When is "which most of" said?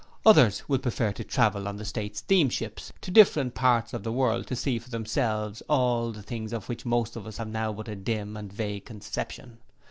6.67-7.27